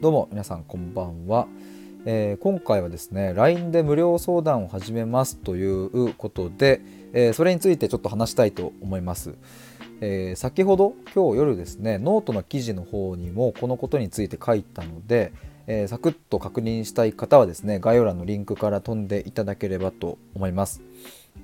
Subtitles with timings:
[0.00, 1.48] どうも皆さんこんばんは、
[2.04, 6.80] えー、今回はですね LINE で無料相談を始めますということで、
[7.12, 9.34] えー、それについてちょっと話したいと思います、
[10.00, 15.32] えー、先ほど今日夜ですねノートの記事の方にもこのことについて書いたので、
[15.66, 20.80] えサクッと確認したい方はですね概要欄のリンクから飛んでいただければと思います。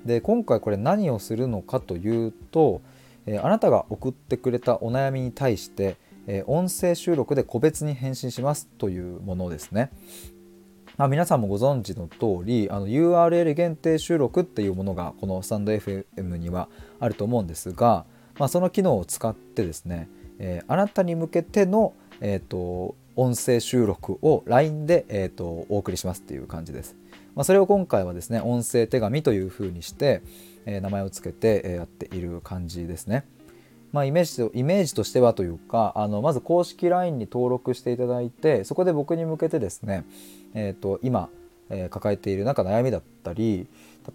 [0.04, 2.82] で今回これ何をするのかというと、
[3.26, 9.90] えあなたが送ってくれたお悩みに対してえ音声収録で個別に返信しますというものですね。
[10.96, 16.68] まあ、皆さんもご存知の通りあの URL 限定収録っていうものがこのスタンド FM には
[17.00, 18.04] あると思うんですが、
[18.38, 26.94] まあ、その機能を使ってですね、えー、あなたに向けての、えーと、音声収録を LINE で、えーと、お送りしますっていう感じです。
[27.34, 30.22] まあ、それを今回はですね音声手紙というふうにして、
[30.66, 33.24] えー、名前を付けてやっている感じですね。
[33.94, 40.04] まあ、イメージとイメージとしてはというかあのまず公式 LINE に登録していただいてそこで僕に向けてですね、
[40.52, 41.28] えーと、今、
[41.70, 43.68] えー、抱えているなんか悩みだったり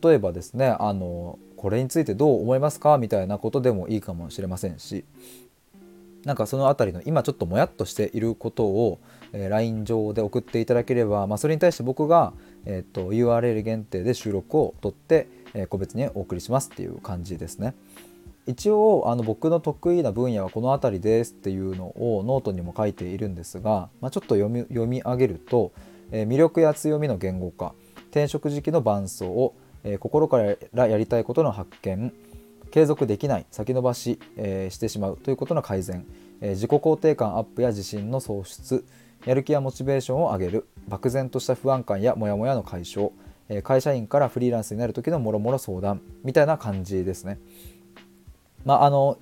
[0.04, 2.98] 例えばですねあのこれについてどう思いますか？
[2.98, 5.06] みたいなことでもいいかもしれませんし
[6.26, 9.00] なんかその辺りの今ちょっともやっとしていることを、
[9.32, 12.34] えー、LINE 上で送っていただければ、まあ、それに対して僕が、
[12.66, 17.76] えーと URL 限定で収録を取って、えー、個別にお送りしますっていう感じですね。
[18.46, 25.72] 一応あの僕の得意な分野はこの辺りですっていうのをノートにも書いているんですが、まあ、ちょっと読み読み上げると、
[26.12, 27.74] えー、魅力や強みの言語化
[28.10, 30.40] 転職時期の伴走を、えー、心か
[30.74, 32.14] らやりたいことの発見
[32.72, 36.06] 継続できない先延ばし、えー、してしまうということの改善、
[36.40, 38.86] え自己肯定感アップや自信の喪失
[39.26, 43.12] やる気やモチベーションを上げる漠然とした不安感やモヤモヤの解消
[43.64, 47.40] 会社員からフリーランスになる時のもろもろ相談みたいな感じですね。
[48.70, 49.18] まああの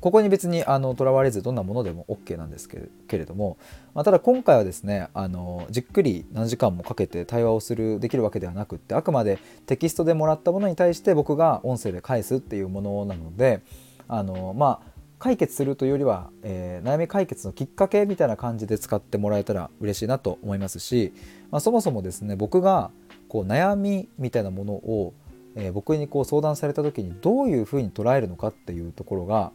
[0.00, 3.56] ここに別にとらわれずどんなものでも OK なんですけれども、
[3.94, 13.62] まあ、ただ今回はですねあのじっくり何時間もかけて対話をするできるわけではなくってあくまでテキストでもらったものに対して僕が音声で返すっていうものなので
[14.08, 21.12] あのまあ解決するというよりは、えー、悩み解決のきっかけみたいな感じで使ってもらえたら嬉しいなと思いますし、
[21.52, 22.90] まあ、そもそもですね僕が
[23.28, 25.14] こう悩みみたいなものを
[25.56, 29.52] えー、僕にこう相談された時にどういうふうに捉えるのかっていうところが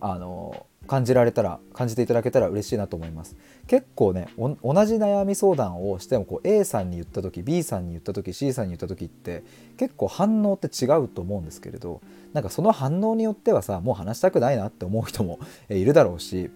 [0.00, 3.36] あの感じられたら感じていただけたら嬉しいなと思います。
[3.66, 4.54] 結構ね同
[4.84, 9.42] じ悩み相談をしてもこう A さんに言った時 B さんに言った時 C さんに言った時って
[9.78, 12.02] 結構反応って違うと思うんですけれど
[12.34, 15.38] なんかその反応によってはさもう話したくないなって思う人も
[15.70, 16.50] いるだろうし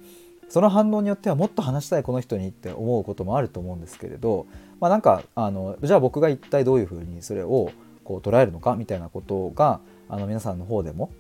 [0.51, 4.47] その反応によってはもっと話したいこの人にって思うこともあると思うんですけれど
[4.81, 7.71] まあなんかあのじゃあ僕が一体どういうふうにそれを
[8.09, 11.13] こう捉えるのかみたいなことがあの皆さんの方でも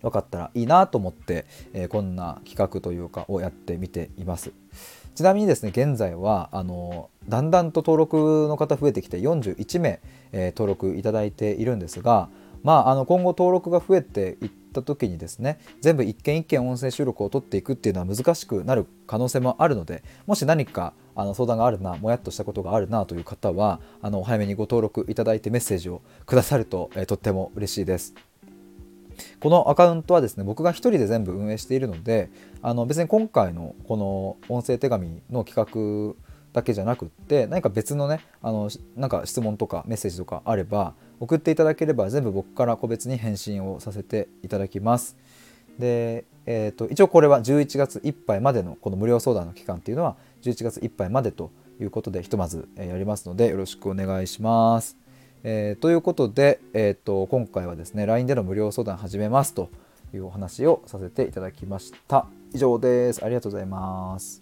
[0.00, 4.52] 分かったらいいなと思って、えー、こんな企画というかをやってみています。
[5.14, 10.00] ちなみにですね現在はあのだんだんと登録の方増えてきて41名、
[10.32, 12.30] えー、登録いただいているんですが、
[12.62, 28.14] まあ、あの今後登録が増えていった時にですね全部一件一件音声収録を取っていくっていうのは難しくなる可能性もあるのでもし何かあの相談があるなもやっとしたことがあるなという方はあの早めにご登録いただいてメッセージをくださると、えー、とっても嬉しいです。
[29.40, 32.30] このアカウントはですね僕が1人で全部運営しているので
[32.62, 36.14] あの別に今回のこの音声手紙の企画
[36.52, 45.16] だけじゃなくって何か別のねあのなんか質問とかメッセージとかあれば送っていただければ全部僕から個別に返信をさせていただきます。
[45.78, 51.50] で、えーと、一応これは11月いっぱいまでのこの無料相談の期間っていうのは11月いっぱいまでと
[51.80, 54.96] いうことでひとまずやりますのでよろしくお願いします。
[55.44, 59.70] えー、ということで、えーと、今回はですね LINE での無料相談始めますと
[60.12, 62.26] いうお話をさせていただきました。
[62.52, 63.24] 以上です。
[63.24, 64.40] ありがとうございます。